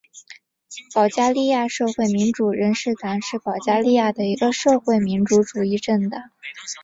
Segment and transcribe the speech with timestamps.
[0.95, 6.31] 保加利亚社会民主人士党是保加利亚的一个社会民主主义政党。